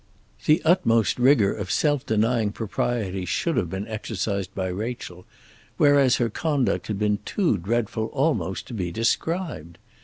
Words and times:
The 0.47 0.63
utmost 0.65 1.19
rigour 1.19 1.53
of 1.53 1.69
self 1.69 2.07
denying 2.07 2.53
propriety 2.53 3.23
should 3.23 3.55
have 3.55 3.69
been 3.69 3.87
exercised 3.87 4.55
by 4.55 4.65
Rachel, 4.69 5.27
whereas 5.77 6.15
her 6.15 6.27
conduct 6.27 6.87
had 6.87 6.97
been 6.97 7.19
too 7.23 7.57
dreadful 7.59 8.05
almost 8.07 8.65
to 8.69 8.73
be 8.73 8.91
described. 8.91 9.77